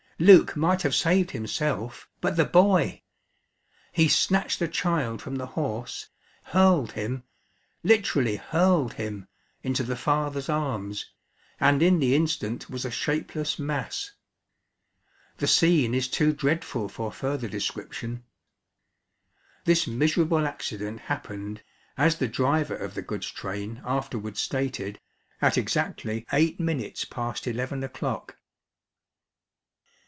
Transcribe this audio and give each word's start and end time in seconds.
Luke 0.19 0.55
might 0.55 0.83
have 0.83 0.93
saved 0.93 1.31
himself, 1.31 2.07
but 2.19 2.35
the 2.35 2.45
boy! 2.45 3.01
He 3.91 4.07
snatched 4.07 4.59
the 4.59 4.67
child 4.67 5.19
from 5.19 5.37
the 5.37 5.47
horse, 5.47 6.09
hurled 6.43 6.91
him 6.91 7.23
literally 7.81 8.35
hurled 8.35 8.93
him 8.93 9.27
into 9.63 9.81
the 9.81 9.95
father's 9.95 10.47
arms, 10.47 11.09
and 11.59 11.81
in 11.81 11.97
the 11.97 12.13
instant 12.13 12.69
was 12.69 12.85
a 12.85 12.91
shapeless 12.91 13.57
mass. 13.57 14.11
The 15.37 15.47
scene 15.47 15.95
is 15.95 16.07
too 16.07 16.33
dreadful 16.33 16.87
for 16.87 17.11
further 17.11 17.47
description. 17.47 18.23
This 19.65 19.87
miserable 19.87 20.45
accident 20.45 20.99
happened, 20.99 21.63
as 21.97 22.17
the 22.17 22.27
driver 22.27 22.75
of 22.75 22.93
the 22.93 23.01
goods 23.01 23.31
train 23.31 23.81
afterwards 23.83 24.39
stated, 24.39 24.99
at 25.41 25.57
exactly 25.57 26.27
eight 26.31 26.59
minutes 26.59 27.05
past 27.05 27.47
eleven 27.47 27.83
o'clock. 27.83 28.37